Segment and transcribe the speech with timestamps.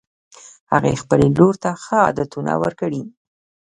[0.71, 3.01] هغې خپلې لور ته ښه عادتونه ورکړي